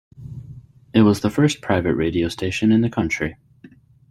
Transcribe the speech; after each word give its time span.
It 0.95 1.01
was 1.03 1.19
the 1.19 1.29
first 1.29 1.61
private 1.61 1.93
radio 1.93 2.27
station 2.27 2.71
in 2.71 2.81
the 2.81 2.89
country. 2.89 3.37